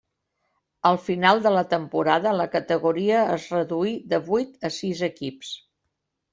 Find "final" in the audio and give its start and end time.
1.07-1.41